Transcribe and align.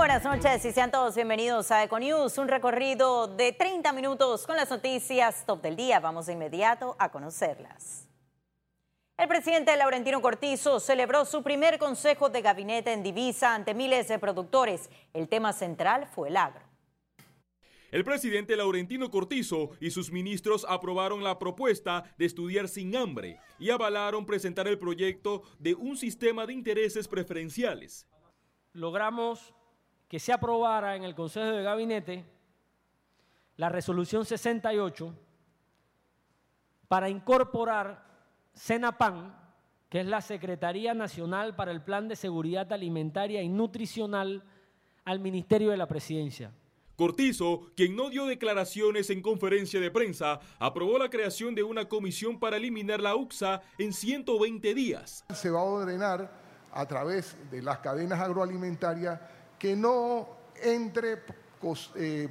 buenas 0.00 0.24
noches 0.24 0.64
y 0.64 0.72
sean 0.72 0.90
todos 0.90 1.14
bienvenidos 1.14 1.70
a 1.70 1.84
Econews, 1.84 2.38
un 2.38 2.48
recorrido 2.48 3.26
de 3.26 3.52
30 3.52 3.92
minutos 3.92 4.46
con 4.46 4.56
las 4.56 4.70
noticias 4.70 5.44
top 5.44 5.60
del 5.60 5.76
día. 5.76 6.00
Vamos 6.00 6.24
de 6.24 6.32
inmediato 6.32 6.96
a 6.98 7.10
conocerlas. 7.10 8.08
El 9.18 9.28
presidente 9.28 9.76
Laurentino 9.76 10.22
Cortizo 10.22 10.80
celebró 10.80 11.26
su 11.26 11.42
primer 11.42 11.78
consejo 11.78 12.30
de 12.30 12.40
gabinete 12.40 12.94
en 12.94 13.02
divisa 13.02 13.54
ante 13.54 13.74
miles 13.74 14.08
de 14.08 14.18
productores. 14.18 14.88
El 15.12 15.28
tema 15.28 15.52
central 15.52 16.06
fue 16.06 16.30
el 16.30 16.38
agro. 16.38 16.62
El 17.90 18.02
presidente 18.02 18.56
Laurentino 18.56 19.10
Cortizo 19.10 19.72
y 19.80 19.90
sus 19.90 20.10
ministros 20.10 20.64
aprobaron 20.66 21.22
la 21.22 21.38
propuesta 21.38 22.04
de 22.16 22.24
estudiar 22.24 22.68
sin 22.68 22.96
hambre 22.96 23.38
y 23.58 23.68
avalaron 23.68 24.24
presentar 24.24 24.66
el 24.66 24.78
proyecto 24.78 25.42
de 25.58 25.74
un 25.74 25.98
sistema 25.98 26.46
de 26.46 26.54
intereses 26.54 27.06
preferenciales. 27.06 28.06
Logramos 28.72 29.52
que 30.10 30.18
se 30.18 30.32
aprobara 30.32 30.96
en 30.96 31.04
el 31.04 31.14
Consejo 31.14 31.46
de 31.46 31.62
Gabinete 31.62 32.24
la 33.56 33.68
resolución 33.68 34.24
68 34.24 35.14
para 36.88 37.08
incorporar 37.08 38.04
CENAPAN, 38.52 39.38
que 39.88 40.00
es 40.00 40.06
la 40.06 40.20
Secretaría 40.20 40.94
Nacional 40.94 41.54
para 41.54 41.70
el 41.70 41.80
Plan 41.80 42.08
de 42.08 42.16
Seguridad 42.16 42.72
Alimentaria 42.72 43.40
y 43.40 43.48
Nutricional, 43.48 44.42
al 45.04 45.20
Ministerio 45.20 45.70
de 45.70 45.76
la 45.76 45.86
Presidencia. 45.86 46.52
Cortizo, 46.96 47.70
quien 47.76 47.94
no 47.94 48.10
dio 48.10 48.26
declaraciones 48.26 49.10
en 49.10 49.22
conferencia 49.22 49.78
de 49.78 49.92
prensa, 49.92 50.40
aprobó 50.58 50.98
la 50.98 51.08
creación 51.08 51.54
de 51.54 51.62
una 51.62 51.88
comisión 51.88 52.40
para 52.40 52.56
eliminar 52.56 53.00
la 53.00 53.14
UXA 53.14 53.62
en 53.78 53.92
120 53.92 54.74
días. 54.74 55.24
Se 55.32 55.50
va 55.50 55.60
a 55.60 55.64
ordenar 55.64 56.32
a 56.72 56.86
través 56.86 57.36
de 57.52 57.62
las 57.62 57.78
cadenas 57.78 58.18
agroalimentarias 58.18 59.20
que 59.60 59.76
no 59.76 60.26
entre 60.62 61.22
eh, 61.96 62.28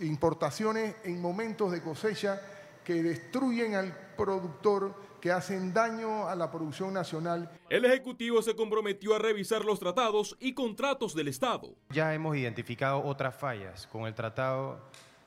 importaciones 0.00 0.94
en 1.04 1.20
momentos 1.20 1.72
de 1.72 1.82
cosecha 1.82 2.40
que 2.84 3.02
destruyen 3.02 3.74
al 3.74 3.92
productor, 4.16 4.94
que 5.20 5.32
hacen 5.32 5.74
daño 5.74 6.28
a 6.28 6.36
la 6.36 6.50
producción 6.50 6.94
nacional. 6.94 7.50
El 7.68 7.84
Ejecutivo 7.84 8.40
se 8.42 8.54
comprometió 8.54 9.14
a 9.16 9.18
revisar 9.18 9.64
los 9.64 9.80
tratados 9.80 10.36
y 10.40 10.54
contratos 10.54 11.14
del 11.14 11.28
Estado. 11.28 11.74
Ya 11.90 12.14
hemos 12.14 12.36
identificado 12.36 13.02
otras 13.04 13.34
fallas 13.34 13.86
con 13.88 14.06
el 14.06 14.14
tratado, 14.14 14.80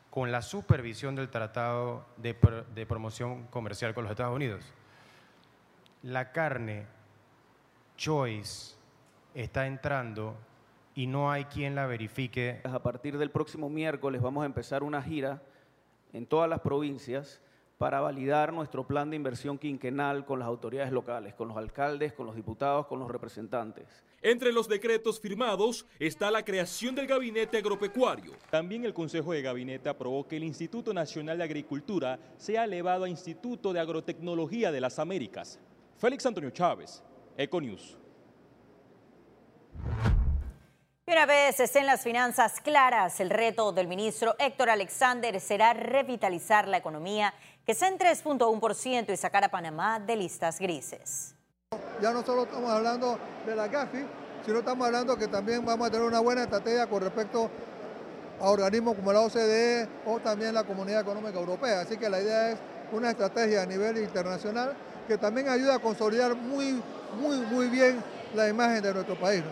con 0.10 0.32
la 0.32 0.42
supervisión 0.42 1.16
del 1.16 1.30
Tratado 1.30 2.06
de, 2.18 2.36
de 2.74 2.86
Promoción 2.86 3.48
Comercial 3.48 3.94
con 3.94 4.06
los 4.06 4.12
Estados 4.12 4.36
Unidos. 4.36 4.64
La 6.04 6.32
carne 6.32 6.86
Choice 7.98 8.76
está 9.34 9.66
entrando 9.68 10.38
y 10.96 11.08
no 11.08 11.30
hay 11.30 11.46
quien 11.46 11.76
la 11.76 11.86
verifique. 11.86 12.62
A 12.64 12.82
partir 12.82 13.18
del 13.18 13.30
próximo 13.30 13.70
miércoles 13.70 14.22
vamos 14.22 14.44
a 14.44 14.46
empezar 14.46 14.82
una 14.82 15.02
gira 15.02 15.44
en 16.14 16.26
todas 16.26 16.50
las 16.50 16.62
provincias 16.62 17.42
para 17.78 18.00
validar 18.00 18.54
nuestro 18.54 18.88
plan 18.88 19.10
de 19.10 19.18
inversión 19.18 19.58
quinquenal 19.58 20.26
con 20.26 20.40
las 20.40 20.48
autoridades 20.48 20.94
locales, 20.94 21.34
con 21.34 21.50
los 21.50 21.58
alcaldes, 21.58 22.14
con 22.14 22.26
los 22.26 22.36
diputados, 22.36 22.88
con 22.88 23.00
los 23.00 23.12
representantes. 23.12 23.86
Entre 24.22 24.54
los 24.54 24.70
decretos 24.70 25.20
firmados 25.20 25.86
está 26.00 26.32
la 26.32 26.46
creación 26.46 26.96
del 26.96 27.06
Gabinete 27.06 27.58
Agropecuario. 27.58 28.32
También 28.50 28.86
el 28.86 28.94
Consejo 28.94 29.34
de 29.34 29.42
Gabinete 29.42 29.90
aprobó 29.90 30.26
que 30.26 30.38
el 30.38 30.46
Instituto 30.46 30.94
Nacional 30.94 31.38
de 31.38 31.44
Agricultura 31.44 32.18
sea 32.38 32.64
elevado 32.64 33.04
a 33.04 33.10
Instituto 33.10 33.74
de 33.74 33.82
Agrotecnología 33.82 34.72
de 34.72 34.82
las 34.82 34.98
Américas. 34.98 35.60
Félix 35.98 36.26
Antonio 36.26 36.50
Chávez, 36.52 37.04
Econews. 37.38 37.98
Y 41.08 41.12
una 41.12 41.28
vez 41.28 41.60
estén 41.60 41.86
las 41.86 42.02
finanzas 42.02 42.60
claras, 42.62 43.20
el 43.20 43.30
reto 43.30 43.72
del 43.72 43.88
ministro 43.88 44.36
Héctor 44.40 44.72
Alexander 44.72 45.40
será 45.40 45.72
revitalizar 45.76 46.68
la 46.68 46.78
economía, 46.78 47.32
que 47.64 47.76
sea 47.76 47.90
en 47.90 48.00
3.1% 48.00 49.14
y 49.14 49.16
sacar 49.16 49.44
a 49.44 49.50
Panamá 49.50 50.00
de 50.00 50.16
listas 50.16 50.58
grises. 50.58 51.36
Ya 52.02 52.12
no 52.12 52.26
solo 52.26 52.46
estamos 52.46 52.72
hablando 52.72 53.20
de 53.46 53.56
la 53.56 53.68
GAFI, 53.68 54.04
sino 54.48 54.58
estamos 54.58 54.88
hablando 54.88 55.16
que 55.16 55.28
también 55.28 55.64
vamos 55.64 55.88
a 55.88 55.92
tener 55.92 56.08
una 56.08 56.22
buena 56.22 56.42
estrategia 56.42 56.88
con 56.88 57.04
respecto 57.04 57.52
a 58.40 58.50
organismos 58.50 58.96
como 58.96 59.14
la 59.14 59.20
OCDE 59.20 59.88
o 60.08 60.20
también 60.22 60.56
la 60.56 60.64
Comunidad 60.64 61.02
Económica 61.02 61.38
Europea. 61.38 61.82
Así 61.82 61.98
que 61.98 62.10
la 62.10 62.20
idea 62.20 62.50
es 62.50 62.58
una 62.92 63.12
estrategia 63.12 63.62
a 63.62 63.66
nivel 63.68 64.00
internacional 64.00 64.76
que 65.08 65.20
también 65.20 65.50
ayuda 65.50 65.76
a 65.76 65.80
consolidar 65.80 66.34
muy, 66.34 66.82
muy, 67.22 67.38
muy 67.42 67.68
bien 67.68 68.04
la 68.34 68.50
imagen 68.50 68.82
de 68.82 68.92
nuestro 68.92 69.14
país 69.20 69.44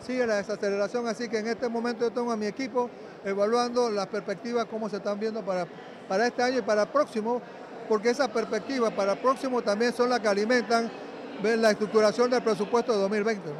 sigue 0.00 0.26
la 0.26 0.36
desaceleración, 0.36 1.06
así 1.06 1.28
que 1.28 1.38
en 1.38 1.48
este 1.48 1.68
momento 1.68 2.04
yo 2.04 2.12
tengo 2.12 2.32
a 2.32 2.36
mi 2.36 2.46
equipo 2.46 2.90
evaluando 3.24 3.90
las 3.90 4.06
perspectivas, 4.06 4.66
cómo 4.66 4.88
se 4.88 4.96
están 4.96 5.18
viendo 5.18 5.44
para, 5.44 5.66
para 6.08 6.26
este 6.26 6.42
año 6.42 6.58
y 6.58 6.62
para 6.62 6.82
el 6.82 6.88
próximo, 6.88 7.40
porque 7.88 8.10
esas 8.10 8.28
perspectivas 8.28 8.92
para 8.92 9.12
el 9.12 9.18
próximo 9.18 9.62
también 9.62 9.92
son 9.92 10.10
las 10.10 10.20
que 10.20 10.28
alimentan 10.28 10.90
la 11.42 11.70
estructuración 11.70 12.30
del 12.30 12.42
presupuesto 12.42 12.92
de 12.92 12.98
2020. 12.98 13.50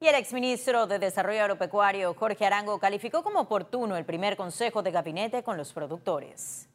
Y 0.00 0.08
el 0.08 0.16
exministro 0.16 0.88
de 0.88 0.98
Desarrollo 0.98 1.42
Agropecuario, 1.42 2.12
Jorge 2.14 2.44
Arango, 2.44 2.80
calificó 2.80 3.22
como 3.22 3.40
oportuno 3.40 3.96
el 3.96 4.04
primer 4.04 4.36
consejo 4.36 4.82
de 4.82 4.90
gabinete 4.90 5.44
con 5.44 5.56
los 5.56 5.72
productores. 5.72 6.68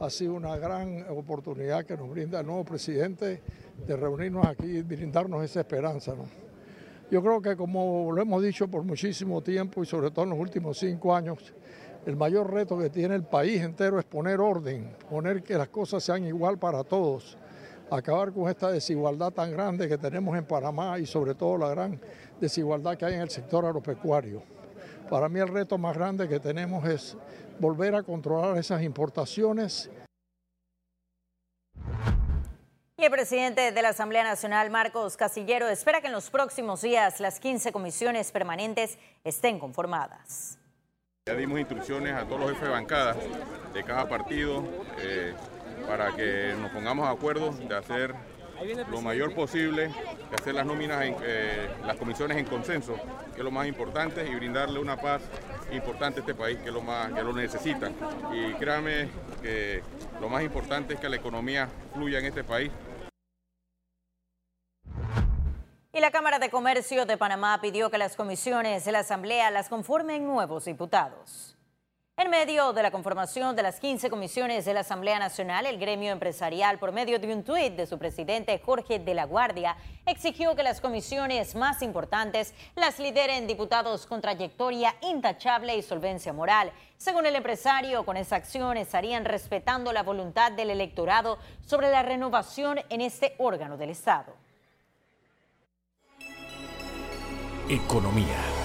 Ha 0.00 0.10
sido 0.10 0.34
una 0.34 0.56
gran 0.56 1.04
oportunidad 1.10 1.84
que 1.84 1.96
nos 1.96 2.08
brinda 2.08 2.38
el 2.38 2.46
nuevo 2.46 2.64
presidente 2.64 3.42
de 3.84 3.96
reunirnos 3.96 4.46
aquí 4.46 4.66
y 4.66 4.82
brindarnos 4.82 5.42
esa 5.42 5.60
esperanza. 5.60 6.14
Yo 7.10 7.20
creo 7.20 7.42
que 7.42 7.56
como 7.56 8.12
lo 8.12 8.22
hemos 8.22 8.40
dicho 8.40 8.68
por 8.68 8.84
muchísimo 8.84 9.42
tiempo 9.42 9.82
y 9.82 9.86
sobre 9.86 10.12
todo 10.12 10.22
en 10.24 10.30
los 10.30 10.38
últimos 10.38 10.78
cinco 10.78 11.16
años, 11.16 11.52
el 12.06 12.14
mayor 12.14 12.52
reto 12.52 12.78
que 12.78 12.90
tiene 12.90 13.16
el 13.16 13.24
país 13.24 13.60
entero 13.60 13.98
es 13.98 14.04
poner 14.04 14.40
orden, 14.40 14.94
poner 15.10 15.42
que 15.42 15.54
las 15.54 15.68
cosas 15.68 16.04
sean 16.04 16.24
igual 16.24 16.58
para 16.58 16.84
todos, 16.84 17.36
acabar 17.90 18.32
con 18.32 18.48
esta 18.48 18.70
desigualdad 18.70 19.32
tan 19.32 19.50
grande 19.50 19.88
que 19.88 19.98
tenemos 19.98 20.38
en 20.38 20.44
Panamá 20.44 20.96
y 21.00 21.06
sobre 21.06 21.34
todo 21.34 21.58
la 21.58 21.70
gran 21.70 22.00
desigualdad 22.40 22.96
que 22.96 23.04
hay 23.04 23.14
en 23.14 23.22
el 23.22 23.30
sector 23.30 23.64
agropecuario. 23.64 24.42
Para 25.08 25.28
mí 25.28 25.40
el 25.40 25.48
reto 25.48 25.78
más 25.78 25.96
grande 25.96 26.28
que 26.28 26.38
tenemos 26.38 26.84
es 26.86 27.16
volver 27.58 27.94
a 27.94 28.02
controlar 28.02 28.58
esas 28.58 28.82
importaciones 28.82 29.90
y 33.00 33.04
el 33.04 33.12
presidente 33.12 33.70
de 33.70 33.80
la 33.82 33.90
Asamblea 33.90 34.24
Nacional, 34.24 34.70
Marcos 34.70 35.16
Casillero, 35.16 35.68
espera 35.68 36.00
que 36.00 36.08
en 36.08 36.12
los 36.12 36.30
próximos 36.30 36.82
días 36.82 37.20
las 37.20 37.38
15 37.38 37.70
comisiones 37.70 38.32
permanentes 38.32 38.98
estén 39.22 39.60
conformadas. 39.60 40.58
Ya 41.26 41.36
dimos 41.36 41.60
instrucciones 41.60 42.14
a 42.14 42.24
todos 42.24 42.40
los 42.40 42.50
jefes 42.50 42.64
de 42.64 42.70
bancada 42.70 43.16
de 43.72 43.84
cada 43.84 44.08
partido 44.08 44.64
eh, 45.00 45.32
para 45.86 46.10
que 46.16 46.56
nos 46.60 46.72
pongamos 46.72 47.06
de 47.06 47.14
acuerdo 47.14 47.52
de 47.52 47.76
hacer 47.76 48.16
lo 48.90 49.00
mayor 49.00 49.34
posible, 49.34 49.88
de 49.88 50.36
hacer 50.36 50.54
las 50.54 50.66
nóminas, 50.66 51.04
en, 51.04 51.16
eh, 51.22 51.68
las 51.84 51.96
comisiones 51.96 52.36
en 52.36 52.46
consenso, 52.46 52.94
que 53.32 53.38
es 53.38 53.44
lo 53.44 53.50
más 53.50 53.66
importante, 53.66 54.28
y 54.28 54.34
brindarle 54.34 54.78
una 54.78 54.96
paz 54.96 55.22
importante 55.72 56.20
a 56.20 56.22
este 56.22 56.34
país, 56.34 56.58
que 56.58 56.70
lo 56.70 56.80
más 56.80 57.12
que 57.12 57.22
lo 57.22 57.32
necesita. 57.32 57.90
Y 58.32 58.54
créanme 58.54 59.08
que 59.42 59.82
lo 60.20 60.28
más 60.28 60.42
importante 60.42 60.94
es 60.94 61.00
que 61.00 61.08
la 61.08 61.16
economía 61.16 61.68
fluya 61.92 62.18
en 62.18 62.26
este 62.26 62.44
país 62.44 62.70
Y 65.98 66.00
la 66.00 66.12
Cámara 66.12 66.38
de 66.38 66.48
Comercio 66.48 67.06
de 67.06 67.16
Panamá 67.16 67.58
pidió 67.60 67.90
que 67.90 67.98
las 67.98 68.14
comisiones 68.14 68.84
de 68.84 68.92
la 68.92 69.00
Asamblea 69.00 69.50
las 69.50 69.68
conformen 69.68 70.28
nuevos 70.28 70.66
diputados. 70.66 71.57
En 72.20 72.30
medio 72.30 72.72
de 72.72 72.82
la 72.82 72.90
conformación 72.90 73.54
de 73.54 73.62
las 73.62 73.78
15 73.78 74.10
comisiones 74.10 74.64
de 74.64 74.74
la 74.74 74.80
Asamblea 74.80 75.20
Nacional, 75.20 75.66
el 75.66 75.78
gremio 75.78 76.10
empresarial, 76.10 76.76
por 76.80 76.90
medio 76.90 77.20
de 77.20 77.32
un 77.32 77.44
tuit 77.44 77.76
de 77.76 77.86
su 77.86 77.96
presidente 77.96 78.60
Jorge 78.66 78.98
de 78.98 79.14
la 79.14 79.24
Guardia, 79.24 79.76
exigió 80.04 80.56
que 80.56 80.64
las 80.64 80.80
comisiones 80.80 81.54
más 81.54 81.80
importantes 81.80 82.54
las 82.74 82.98
lideren 82.98 83.46
diputados 83.46 84.04
con 84.04 84.20
trayectoria 84.20 84.96
intachable 85.02 85.76
y 85.76 85.82
solvencia 85.82 86.32
moral. 86.32 86.72
Según 86.96 87.24
el 87.24 87.36
empresario, 87.36 88.04
con 88.04 88.16
esa 88.16 88.34
acción 88.34 88.76
estarían 88.78 89.24
respetando 89.24 89.92
la 89.92 90.02
voluntad 90.02 90.50
del 90.50 90.70
electorado 90.70 91.38
sobre 91.64 91.88
la 91.88 92.02
renovación 92.02 92.80
en 92.88 93.00
este 93.00 93.36
órgano 93.38 93.76
del 93.76 93.90
Estado. 93.90 94.34
Economía. 97.68 98.57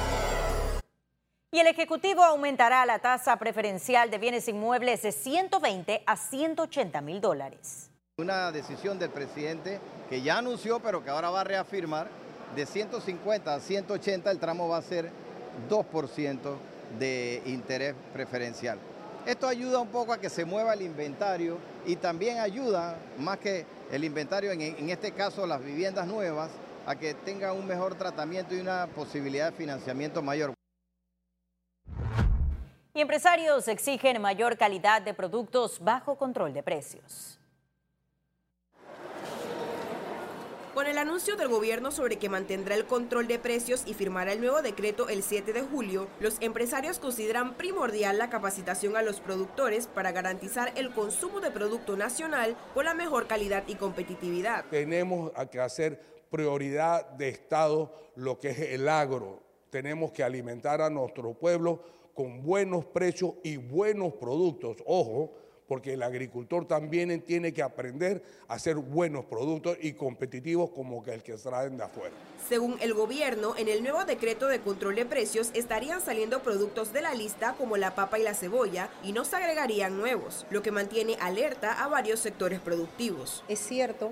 Y 1.54 1.60
el 1.60 1.68
Ejecutivo 1.68 2.24
aumentará 2.24 2.84
la 2.84 2.98
tasa 2.98 3.38
preferencial 3.38 4.10
de 4.10 4.18
bienes 4.18 4.48
inmuebles 4.48 5.04
de 5.04 5.12
120 5.12 6.02
a 6.04 6.18
180 6.18 7.00
mil 7.02 7.22
dólares. 7.22 7.92
Una 8.18 8.52
decisión 8.52 8.98
del 8.98 9.12
presidente 9.12 9.80
que 10.10 10.24
ya 10.24 10.40
anunció, 10.40 10.80
pero 10.80 11.04
que 11.04 11.12
ahora 11.12 11.30
va 11.30 11.42
a 11.42 11.44
reafirmar, 11.44 12.08
de 12.56 12.66
150 12.66 13.54
a 13.54 13.60
180 13.60 14.32
el 14.32 14.40
tramo 14.40 14.68
va 14.68 14.78
a 14.78 14.82
ser 14.82 15.12
2% 15.70 16.56
de 16.98 17.44
interés 17.46 17.94
preferencial. 18.14 18.80
Esto 19.28 19.48
ayuda 19.48 19.78
un 19.78 19.90
poco 19.90 20.12
a 20.12 20.18
que 20.18 20.32
se 20.32 20.46
mueva 20.46 20.74
el 20.74 20.82
inventario 20.82 21.60
y 21.86 21.98
también 21.98 22.40
ayuda, 22.40 22.98
más 23.20 23.38
que 23.38 23.68
el 23.92 24.04
inventario, 24.04 24.52
en, 24.52 24.90
este 24.90 25.12
caso 25.12 25.46
las 25.46 25.64
viviendas 25.64 26.08
nuevas, 26.08 26.50
a 26.88 26.96
que 26.96 27.14
tengan 27.14 27.56
un 27.56 27.68
mejor 27.68 27.94
tratamiento 27.94 28.56
y 28.56 28.60
una 28.60 28.88
posibilidad 28.88 29.52
de 29.52 29.56
financiamiento 29.56 30.24
mayor. 30.24 30.56
Y 32.96 33.02
empresarios 33.02 33.68
exigen 33.68 34.22
mayor 34.22 34.56
calidad 34.56 35.02
de 35.02 35.16
productos 35.16 35.84
bajo 35.84 36.16
control 36.16 36.54
de 36.54 36.62
precios. 36.62 37.40
Con 40.76 40.86
el 40.86 41.00
anuncio 41.00 41.36
del 41.36 41.48
gobierno 41.48 41.92
sobre 41.92 42.18
que 42.18 42.30
mantendrá 42.30 42.76
el 42.76 42.86
control 42.86 43.26
de 43.28 43.40
precios 43.40 43.82
y 43.88 43.96
firmará 43.96 44.34
el 44.34 44.42
nuevo 44.42 44.62
decreto 44.62 45.10
el 45.10 45.24
7 45.24 45.54
de 45.54 45.64
julio, 45.64 46.08
los 46.20 46.38
empresarios 46.40 47.00
consideran 47.00 47.56
primordial 47.56 48.20
la 48.20 48.30
capacitación 48.30 48.96
a 48.96 49.02
los 49.02 49.22
productores 49.22 49.88
para 49.88 50.12
garantizar 50.12 50.72
el 50.76 50.92
consumo 50.92 51.42
de 51.42 51.50
producto 51.50 51.98
nacional 51.98 52.56
con 52.76 52.86
la 52.86 52.94
mejor 52.94 53.26
calidad 53.26 53.64
y 53.66 53.74
competitividad. 53.74 54.66
Tenemos 54.70 55.32
que 55.52 55.60
hacer 55.60 56.00
prioridad 56.30 57.10
de 57.10 57.30
Estado 57.30 57.92
lo 58.16 58.38
que 58.38 58.50
es 58.50 58.60
el 58.60 58.88
agro. 58.88 59.42
Tenemos 59.72 60.12
que 60.12 60.24
alimentar 60.24 60.80
a 60.80 60.92
nuestro 60.92 61.34
pueblo 61.34 62.03
con 62.14 62.44
buenos 62.44 62.86
precios 62.86 63.34
y 63.44 63.58
buenos 63.58 64.14
productos. 64.14 64.78
Ojo, 64.86 65.32
porque 65.68 65.94
el 65.94 66.04
agricultor 66.04 66.66
también 66.68 67.22
tiene 67.22 67.54
que 67.54 67.64
aprender 67.64 68.22
a 68.48 68.56
hacer 68.56 68.76
buenos 68.76 69.26
productos 69.26 69.78
y 69.82 69.94
competitivos 69.94 70.70
como 70.72 71.02
que 71.04 71.14
el 71.14 71.24
que 71.24 71.34
traen 71.34 71.78
de 71.78 71.84
afuera. 71.84 72.14
Según 72.48 72.78
el 72.82 72.94
gobierno, 72.94 73.56
en 73.58 73.70
el 73.70 73.82
nuevo 73.82 74.06
decreto 74.06 74.48
de 74.48 74.60
control 74.60 74.96
de 74.96 75.06
precios 75.06 75.52
estarían 75.54 76.02
saliendo 76.02 76.44
productos 76.44 76.94
de 76.94 77.02
la 77.02 77.14
lista 77.14 77.56
como 77.58 77.78
la 77.78 77.96
papa 77.96 78.20
y 78.20 78.24
la 78.24 78.34
cebolla 78.34 78.90
y 79.04 79.14
no 79.14 79.26
se 79.26 79.38
agregarían 79.38 79.98
nuevos, 79.98 80.46
lo 80.50 80.62
que 80.62 80.72
mantiene 80.72 81.16
alerta 81.20 81.84
a 81.84 81.88
varios 81.88 82.20
sectores 82.20 82.60
productivos. 82.60 83.44
Es 83.48 83.60
cierto 83.60 84.12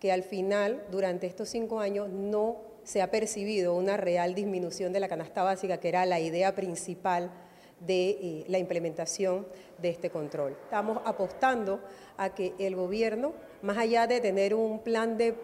que 0.00 0.12
al 0.12 0.22
final, 0.22 0.84
durante 0.90 1.26
estos 1.26 1.48
cinco 1.48 1.80
años, 1.80 2.08
no 2.08 2.75
se 2.86 3.02
ha 3.02 3.10
percibido 3.10 3.74
una 3.74 3.96
real 3.96 4.36
disminución 4.36 4.92
de 4.92 5.00
la 5.00 5.08
canasta 5.08 5.42
básica, 5.42 5.78
que 5.78 5.88
era 5.88 6.06
la 6.06 6.20
idea 6.20 6.54
principal 6.54 7.32
de 7.80 8.10
eh, 8.10 8.44
la 8.46 8.58
implementación 8.58 9.44
de 9.78 9.90
este 9.90 10.08
control. 10.08 10.56
Estamos 10.62 11.02
apostando 11.04 11.80
a 12.16 12.32
que 12.32 12.54
el 12.60 12.76
gobierno, 12.76 13.32
más 13.60 13.76
allá 13.76 14.06
de 14.06 14.20
tener 14.20 14.54
un 14.54 14.78
plan 14.78 15.18
de 15.18 15.34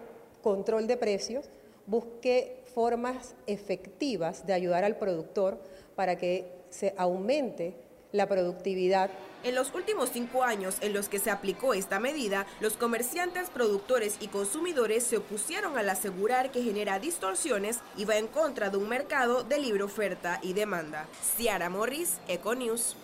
control 0.41 0.87
de 0.87 0.97
precios, 0.97 1.51
busque 1.85 2.63
formas 2.75 3.35
efectivas 3.49 4.47
de 4.47 4.53
ayudar 4.53 4.85
al 4.85 4.97
productor 4.97 5.61
para 5.97 6.17
que 6.17 6.47
se 6.71 6.95
aumente 6.97 7.75
la 8.13 8.27
productividad. 8.27 9.11
En 9.43 9.57
los 9.57 9.75
últimos 9.75 10.11
cinco 10.13 10.45
años 10.45 10.77
en 10.83 10.93
los 10.93 11.09
que 11.09 11.19
se 11.19 11.31
aplicó 11.31 11.75
esta 11.75 11.99
medida, 11.99 12.47
los 12.61 12.75
comerciantes, 12.75 13.51
productores 13.51 14.17
y 14.21 14.29
consumidores 14.29 15.03
se 15.03 15.17
opusieron 15.17 15.77
al 15.77 15.91
asegurar 15.91 16.53
que 16.53 16.63
genera 16.63 17.01
distorsiones 17.01 17.81
y 17.97 18.05
va 18.05 18.17
en 18.19 18.29
contra 18.29 18.71
de 18.71 18.77
un 18.77 18.89
mercado 18.89 19.43
de 19.43 19.59
libre 19.59 19.83
oferta 19.83 20.39
y 20.43 20.53
demanda. 20.53 21.07
Ciara 21.37 21.69
Morris, 21.71 22.19
Econews. 22.29 22.97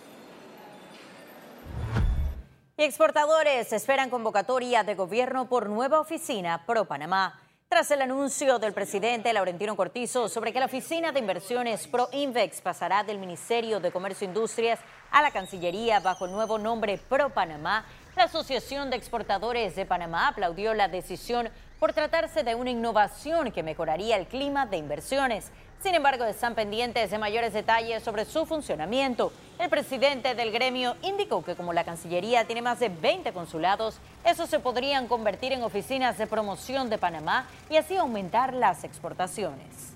Y 2.77 2.85
exportadores 2.85 3.73
esperan 3.73 4.09
convocatoria 4.09 4.85
de 4.85 4.95
gobierno 4.95 5.49
por 5.49 5.69
nueva 5.69 5.99
oficina 5.99 6.65
Pro 6.65 6.85
Panamá. 6.85 7.48
Tras 7.71 7.91
el 7.91 8.01
anuncio 8.01 8.59
del 8.59 8.73
presidente 8.73 9.31
Laurentino 9.31 9.77
Cortizo 9.77 10.31
sobre 10.31 10.55
que 10.55 10.59
la 10.59 10.65
oficina 10.65 11.13
de 11.13 11.21
inversiones 11.21 11.87
Pro 11.87 12.09
Invex 12.13 12.63
pasará 12.63 13.05
del 13.05 13.19
Ministerio 13.19 13.79
de 13.79 13.93
Comercio 13.93 14.25
e 14.25 14.29
Industrias 14.29 14.81
a 15.11 15.21
la 15.21 15.31
Cancillería 15.33 16.01
bajo 16.01 16.25
el 16.25 16.33
nuevo 16.33 16.57
nombre 16.57 16.97
Pro 16.97 17.29
Panamá, 17.29 17.85
la 18.17 18.23
Asociación 18.25 18.89
de 18.89 18.97
Exportadores 18.97 19.77
de 19.77 19.85
Panamá 19.85 20.29
aplaudió 20.29 20.73
la 20.73 20.89
decisión 20.89 21.51
por 21.79 21.93
tratarse 21.93 22.43
de 22.43 22.55
una 22.55 22.71
innovación 22.71 23.53
que 23.53 23.63
mejoraría 23.63 24.17
el 24.17 24.27
clima 24.27 24.67
de 24.67 24.79
inversiones. 24.79 25.51
Sin 25.81 25.95
embargo, 25.95 26.25
están 26.25 26.57
pendientes 26.57 27.11
de 27.11 27.19
mayores 27.19 27.53
detalles 27.53 28.03
sobre 28.03 28.25
su 28.25 28.47
funcionamiento. 28.47 29.33
El 29.61 29.71
presidente 29.71 30.35
del 30.35 30.51
gremio 30.51 30.97
indicó 31.03 31.45
que 31.45 31.55
como 31.55 31.73
la 31.73 31.85
Cancillería 31.85 32.45
tiene 32.47 32.63
más 32.63 32.81
de 32.81 32.89
20 32.89 33.33
consulados, 33.33 34.01
esos 34.25 34.51
se 34.51 34.59
podrían 34.59 35.07
convertir 35.07 35.53
en 35.53 35.63
oficinas 35.63 36.19
de 36.19 36.27
promoción 36.27 36.91
de 36.91 36.99
Panamá 36.99 37.49
y 37.71 37.77
así 37.77 37.97
aumentar 37.97 38.55
las 38.55 38.83
exportaciones. 38.83 39.95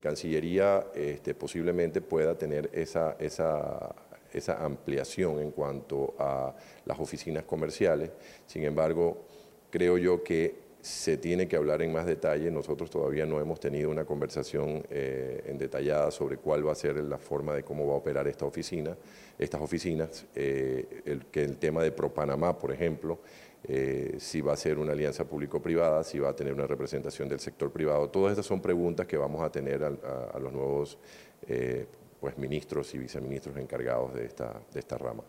Cancillería 0.00 0.86
este, 0.94 1.34
posiblemente 1.34 2.00
pueda 2.00 2.34
tener 2.34 2.70
esa, 2.72 3.16
esa, 3.18 3.94
esa 4.32 4.64
ampliación 4.64 5.40
en 5.40 5.50
cuanto 5.50 6.14
a 6.18 6.54
las 6.86 6.98
oficinas 6.98 7.44
comerciales. 7.44 8.12
Sin 8.46 8.64
embargo, 8.64 9.26
creo 9.70 9.98
yo 9.98 10.22
que 10.22 10.65
se 10.86 11.16
tiene 11.16 11.48
que 11.48 11.56
hablar 11.56 11.82
en 11.82 11.92
más 11.92 12.06
detalle. 12.06 12.48
Nosotros 12.48 12.88
todavía 12.88 13.26
no 13.26 13.40
hemos 13.40 13.58
tenido 13.58 13.90
una 13.90 14.04
conversación 14.04 14.86
eh, 14.88 15.42
en 15.46 15.58
detallada 15.58 16.12
sobre 16.12 16.36
cuál 16.36 16.64
va 16.64 16.70
a 16.70 16.76
ser 16.76 16.94
la 17.02 17.18
forma 17.18 17.52
de 17.54 17.64
cómo 17.64 17.88
va 17.88 17.94
a 17.94 17.96
operar 17.96 18.28
esta 18.28 18.44
oficina, 18.44 18.96
estas 19.36 19.60
oficinas, 19.60 20.26
eh, 20.36 21.02
el, 21.04 21.26
que 21.26 21.42
el 21.42 21.56
tema 21.56 21.82
de 21.82 21.90
ProPanamá, 21.90 22.56
por 22.56 22.70
ejemplo, 22.70 23.18
eh, 23.64 24.14
si 24.20 24.40
va 24.40 24.52
a 24.52 24.56
ser 24.56 24.78
una 24.78 24.92
alianza 24.92 25.24
público-privada, 25.24 26.04
si 26.04 26.20
va 26.20 26.28
a 26.28 26.36
tener 26.36 26.54
una 26.54 26.68
representación 26.68 27.28
del 27.28 27.40
sector 27.40 27.72
privado. 27.72 28.08
Todas 28.08 28.30
estas 28.30 28.46
son 28.46 28.62
preguntas 28.62 29.08
que 29.08 29.16
vamos 29.16 29.42
a 29.42 29.50
tener 29.50 29.82
a, 29.82 30.38
los 30.38 30.52
nuevos 30.52 30.98
pues, 32.20 32.38
ministros 32.38 32.94
y 32.94 32.98
viceministros 32.98 33.56
encargados 33.56 34.14
de 34.14 34.24
esta, 34.24 34.60
de 34.72 34.78
esta 34.78 34.96
rama. 34.98 35.24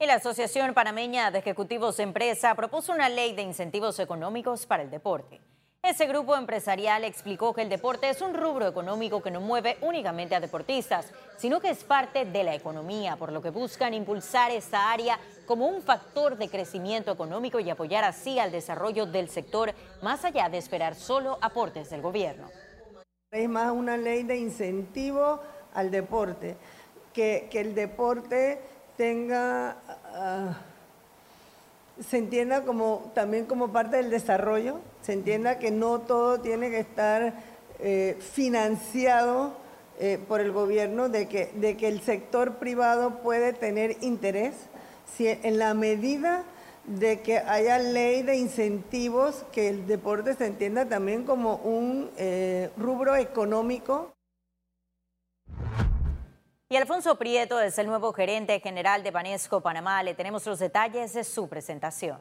Y 0.00 0.06
la 0.06 0.14
Asociación 0.14 0.74
Panameña 0.74 1.32
de 1.32 1.40
Ejecutivos 1.40 1.98
Empresa 1.98 2.54
propuso 2.54 2.92
una 2.92 3.08
ley 3.08 3.34
de 3.34 3.42
incentivos 3.42 3.98
económicos 3.98 4.64
para 4.64 4.84
el 4.84 4.92
deporte. 4.92 5.40
Ese 5.82 6.06
grupo 6.06 6.36
empresarial 6.36 7.02
explicó 7.02 7.52
que 7.52 7.62
el 7.62 7.68
deporte 7.68 8.08
es 8.08 8.22
un 8.22 8.32
rubro 8.32 8.68
económico 8.68 9.20
que 9.20 9.32
no 9.32 9.40
mueve 9.40 9.76
únicamente 9.80 10.36
a 10.36 10.40
deportistas, 10.40 11.12
sino 11.36 11.58
que 11.58 11.70
es 11.70 11.82
parte 11.82 12.24
de 12.24 12.44
la 12.44 12.54
economía, 12.54 13.16
por 13.16 13.32
lo 13.32 13.42
que 13.42 13.50
buscan 13.50 13.92
impulsar 13.92 14.52
esta 14.52 14.92
área 14.92 15.18
como 15.46 15.66
un 15.66 15.82
factor 15.82 16.38
de 16.38 16.48
crecimiento 16.48 17.10
económico 17.10 17.58
y 17.58 17.68
apoyar 17.68 18.04
así 18.04 18.38
al 18.38 18.52
desarrollo 18.52 19.04
del 19.04 19.28
sector, 19.28 19.74
más 20.00 20.24
allá 20.24 20.48
de 20.48 20.58
esperar 20.58 20.94
solo 20.94 21.38
aportes 21.40 21.90
del 21.90 22.02
gobierno. 22.02 22.48
Es 23.32 23.48
más 23.48 23.72
una 23.72 23.96
ley 23.96 24.22
de 24.22 24.36
incentivo 24.36 25.40
al 25.74 25.90
deporte, 25.90 26.56
que 27.12 27.48
el 27.52 27.74
deporte 27.74 28.77
tenga, 28.98 29.76
ah, 30.12 30.58
se 32.06 32.18
entienda 32.18 32.62
como, 32.62 33.10
también 33.14 33.46
como 33.46 33.72
parte 33.72 33.96
del 33.96 34.10
desarrollo, 34.10 34.80
se 35.02 35.14
entienda 35.14 35.58
que 35.58 35.70
no 35.70 36.00
todo 36.00 36.40
tiene 36.40 36.68
que 36.68 36.80
estar 36.80 37.32
eh, 37.78 38.18
financiado 38.20 39.52
eh, 40.00 40.18
por 40.28 40.40
el 40.40 40.52
gobierno, 40.52 41.08
de 41.08 41.28
que, 41.28 41.50
de 41.54 41.76
que 41.76 41.88
el 41.88 42.02
sector 42.02 42.56
privado 42.56 43.20
puede 43.22 43.52
tener 43.52 43.96
interés 44.00 44.54
si, 45.16 45.28
en 45.28 45.58
la 45.58 45.74
medida 45.74 46.42
de 46.84 47.20
que 47.20 47.38
haya 47.38 47.78
ley 47.78 48.22
de 48.22 48.36
incentivos, 48.36 49.44
que 49.52 49.68
el 49.68 49.86
deporte 49.86 50.34
se 50.34 50.46
entienda 50.46 50.86
también 50.86 51.24
como 51.24 51.56
un 51.56 52.10
eh, 52.16 52.70
rubro 52.76 53.14
económico. 53.14 54.12
Y 56.70 56.76
Alfonso 56.76 57.16
Prieto 57.16 57.58
es 57.60 57.78
el 57.78 57.86
nuevo 57.86 58.12
gerente 58.12 58.60
general 58.60 59.02
de 59.02 59.10
Banesco 59.10 59.62
Panamá. 59.62 60.02
Le 60.02 60.12
tenemos 60.12 60.44
los 60.44 60.58
detalles 60.58 61.14
de 61.14 61.24
su 61.24 61.48
presentación. 61.48 62.20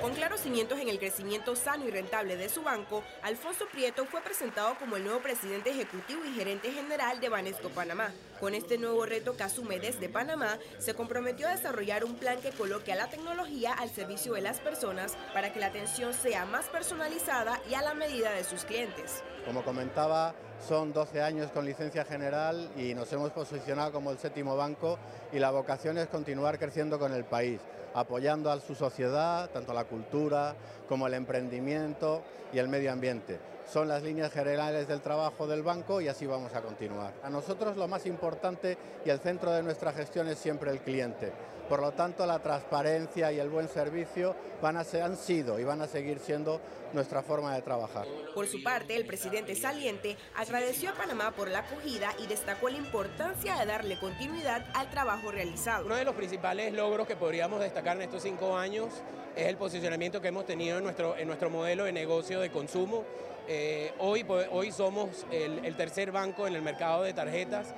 Con 0.00 0.14
claros 0.14 0.40
cimientos 0.40 0.80
en 0.80 0.88
el 0.88 0.98
crecimiento 0.98 1.54
sano 1.54 1.86
y 1.86 1.90
rentable 1.90 2.38
de 2.38 2.48
su 2.48 2.62
banco, 2.62 3.04
Alfonso 3.20 3.66
Prieto 3.70 4.06
fue 4.06 4.22
presentado 4.22 4.78
como 4.78 4.96
el 4.96 5.04
nuevo 5.04 5.20
presidente 5.20 5.68
ejecutivo 5.68 6.24
y 6.24 6.32
gerente 6.32 6.72
general 6.72 7.20
de 7.20 7.28
Banesco 7.28 7.68
Panamá. 7.68 8.10
Con 8.40 8.54
este 8.54 8.78
nuevo 8.78 9.04
reto 9.04 9.36
que 9.36 9.44
desde 9.80 10.08
Panamá, 10.08 10.58
se 10.78 10.94
comprometió 10.94 11.46
a 11.46 11.50
desarrollar 11.50 12.04
un 12.04 12.14
plan 12.14 12.40
que 12.40 12.50
coloque 12.50 12.90
a 12.90 12.96
la 12.96 13.10
tecnología 13.10 13.74
al 13.74 13.90
servicio 13.90 14.32
de 14.32 14.40
las 14.40 14.60
personas 14.60 15.16
para 15.34 15.52
que 15.52 15.60
la 15.60 15.66
atención 15.66 16.14
sea 16.14 16.46
más 16.46 16.66
personalizada 16.66 17.60
y 17.70 17.74
a 17.74 17.82
la 17.82 17.92
medida 17.92 18.32
de 18.32 18.44
sus 18.44 18.64
clientes. 18.64 19.22
Como 19.44 19.62
comentaba, 19.62 20.34
son 20.66 20.94
12 20.94 21.20
años 21.20 21.50
con 21.50 21.66
licencia 21.66 22.06
general 22.06 22.70
y 22.76 22.94
nos 22.94 23.12
hemos 23.12 23.30
posicionado 23.32 23.92
como 23.92 24.10
el 24.10 24.18
séptimo 24.18 24.56
banco 24.56 24.98
y 25.32 25.38
la 25.38 25.50
vocación 25.50 25.98
es 25.98 26.08
continuar 26.08 26.58
creciendo 26.58 26.98
con 26.98 27.12
el 27.12 27.24
país 27.24 27.60
apoyando 27.94 28.50
a 28.50 28.60
su 28.60 28.74
sociedad, 28.74 29.50
tanto 29.50 29.74
la 29.74 29.84
cultura 29.84 30.54
como 30.88 31.06
el 31.06 31.14
emprendimiento 31.14 32.22
y 32.52 32.58
el 32.58 32.68
medio 32.68 32.92
ambiente. 32.92 33.38
Son 33.70 33.86
las 33.86 34.02
líneas 34.02 34.32
generales 34.32 34.88
del 34.88 35.00
trabajo 35.00 35.46
del 35.46 35.62
banco 35.62 36.00
y 36.00 36.08
así 36.08 36.26
vamos 36.26 36.52
a 36.56 36.60
continuar. 36.60 37.14
A 37.22 37.30
nosotros 37.30 37.76
lo 37.76 37.86
más 37.86 38.04
importante 38.04 38.76
y 39.04 39.10
el 39.10 39.20
centro 39.20 39.52
de 39.52 39.62
nuestra 39.62 39.92
gestión 39.92 40.26
es 40.26 40.38
siempre 40.38 40.72
el 40.72 40.80
cliente. 40.80 41.32
Por 41.70 41.80
lo 41.82 41.92
tanto, 41.92 42.26
la 42.26 42.40
transparencia 42.40 43.30
y 43.30 43.38
el 43.38 43.48
buen 43.48 43.68
servicio 43.68 44.34
van 44.60 44.76
a 44.76 44.82
ser, 44.82 45.04
han 45.04 45.16
sido 45.16 45.60
y 45.60 45.62
van 45.62 45.80
a 45.80 45.86
seguir 45.86 46.18
siendo 46.18 46.60
nuestra 46.92 47.22
forma 47.22 47.54
de 47.54 47.62
trabajar. 47.62 48.08
Por 48.34 48.48
su 48.48 48.60
parte, 48.64 48.96
el 48.96 49.06
presidente 49.06 49.54
saliente 49.54 50.16
agradeció 50.34 50.90
a 50.90 50.94
Panamá 50.94 51.30
por 51.30 51.48
la 51.48 51.60
acogida 51.60 52.12
y 52.18 52.26
destacó 52.26 52.70
la 52.70 52.76
importancia 52.76 53.54
de 53.54 53.66
darle 53.66 54.00
continuidad 54.00 54.66
al 54.74 54.90
trabajo 54.90 55.30
realizado. 55.30 55.86
Uno 55.86 55.94
de 55.94 56.04
los 56.04 56.16
principales 56.16 56.72
logros 56.72 57.06
que 57.06 57.14
podríamos 57.14 57.60
destacar 57.60 57.96
en 57.98 58.02
estos 58.02 58.24
cinco 58.24 58.56
años 58.56 58.88
es 59.36 59.46
el 59.46 59.56
posicionamiento 59.56 60.20
que 60.20 60.26
hemos 60.26 60.46
tenido 60.46 60.78
en 60.78 60.82
nuestro, 60.82 61.16
en 61.16 61.28
nuestro 61.28 61.50
modelo 61.50 61.84
de 61.84 61.92
negocio 61.92 62.40
de 62.40 62.50
consumo. 62.50 63.04
Eh, 63.46 63.92
hoy, 64.00 64.26
hoy 64.50 64.72
somos 64.72 65.24
el, 65.30 65.64
el 65.64 65.76
tercer 65.76 66.10
banco 66.10 66.48
en 66.48 66.56
el 66.56 66.62
mercado 66.62 67.04
de 67.04 67.12
tarjetas 67.12 67.68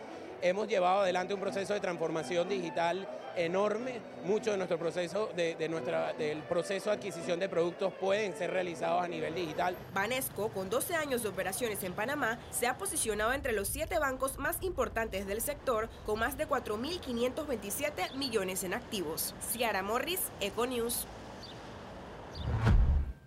hemos 0.42 0.68
llevado 0.68 1.00
adelante 1.00 1.32
un 1.32 1.40
proceso 1.40 1.72
de 1.72 1.80
transformación 1.80 2.48
digital 2.48 3.08
enorme. 3.36 4.00
Mucho 4.24 4.50
de 4.50 4.56
nuestro 4.56 4.78
proceso, 4.78 5.30
de, 5.34 5.68
nuestra, 5.68 6.12
del 6.12 6.42
proceso 6.42 6.90
de 6.90 6.96
adquisición 6.96 7.40
de 7.40 7.48
productos 7.48 7.92
pueden 7.94 8.36
ser 8.36 8.50
realizados 8.50 9.02
a 9.02 9.08
nivel 9.08 9.34
digital. 9.34 9.76
Banesco, 9.94 10.48
con 10.50 10.68
12 10.68 10.94
años 10.94 11.22
de 11.22 11.28
operaciones 11.28 11.82
en 11.82 11.92
Panamá, 11.92 12.38
se 12.50 12.66
ha 12.66 12.76
posicionado 12.76 13.32
entre 13.32 13.52
los 13.52 13.68
siete 13.68 13.98
bancos 13.98 14.38
más 14.38 14.62
importantes 14.62 15.26
del 15.26 15.40
sector, 15.40 15.88
con 16.04 16.18
más 16.18 16.36
de 16.36 16.46
4.527 16.48 18.14
millones 18.16 18.64
en 18.64 18.74
activos. 18.74 19.34
Ciara 19.40 19.82
Morris, 19.82 20.20
Econews. 20.40 21.06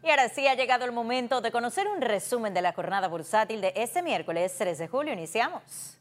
Y 0.03 0.10
ahora 0.12 0.29
sí 0.29 0.45
ha 0.48 0.53
llegado 0.53 0.86
el 0.86 0.91
momento 0.91 1.41
de 1.41 1.51
conocer 1.51 1.88
un 1.88 2.00
resumen 2.00 2.53
de 2.53 2.62
la 2.62 2.74
jornada 2.74 3.07
bursátil 3.07 3.60
de 3.60 3.74
este 3.75 4.03
miércoles 4.03 4.53
3 4.55 4.77
de 4.77 4.88
julio. 4.88 5.13
Iniciamos. 5.13 5.98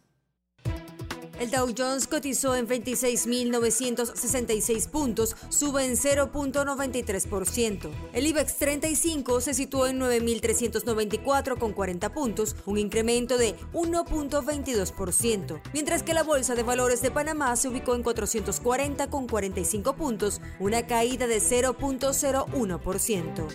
El 1.38 1.50
Dow 1.50 1.75
Jones 1.76 2.07
cotizó 2.07 2.55
en 2.55 2.69
26.966 2.69 4.88
puntos, 4.88 5.35
sube 5.49 5.85
en 5.85 5.97
0.93%. 5.97 7.91
El 8.12 8.29
IBEX 8.29 8.57
35 8.57 9.41
se 9.41 9.55
situó 9.55 9.88
en 9.88 9.99
9.394 10.00 11.59
con 11.59 11.73
40 11.73 12.12
puntos, 12.12 12.55
un 12.67 12.79
incremento 12.79 13.37
de 13.37 13.57
1.22%, 13.73 15.61
mientras 15.73 16.05
que 16.05 16.14
la 16.14 16.23
Bolsa 16.23 16.55
de 16.55 16.62
Valores 16.62 17.03
de 17.03 17.11
Panamá 17.11 17.57
se 17.57 17.67
ubicó 17.69 17.97
en 17.97 18.05
440 18.05 19.11
con 19.11 19.26
45 19.26 19.97
puntos, 19.97 20.41
una 20.61 20.87
caída 20.87 21.26
de 21.26 21.38
0.01%. 21.38 23.49